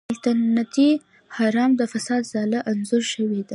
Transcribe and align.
سلطنتي 0.09 0.89
حرم 1.35 1.71
د 1.77 1.81
فساد 1.91 2.21
ځاله 2.31 2.59
انځور 2.71 3.03
شوې 3.13 3.39
ده. 3.47 3.49